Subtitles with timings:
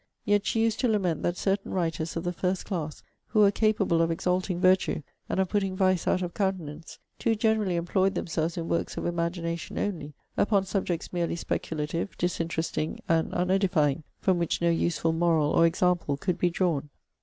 [0.25, 4.01] Yet she used to lament that certain writers of the first class, who were capable
[4.01, 8.67] of exalting virtue, and of putting vice out of countenance, too generally employed themselves in
[8.67, 15.13] works of imagination only, upon subjects merely speculative, disinteresting and unedifying, from which no useful
[15.13, 16.89] moral or example could be drawn.